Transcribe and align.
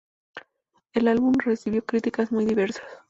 El 0.93 1.07
álbum 1.07 1.33
recibió 1.37 1.85
críticas 1.85 2.31
muy 2.31 2.43
diversas. 2.43 2.83